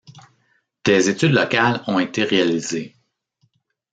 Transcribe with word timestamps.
Des 0.83 1.09
études 1.09 1.29
locales 1.33 1.83
ont 1.85 1.99
été 1.99 2.23
réalisées. 2.23 2.97